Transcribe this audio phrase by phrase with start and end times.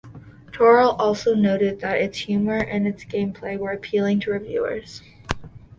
[0.51, 5.03] Torill also noted that its humour and its gameplay were appealing to reviewers.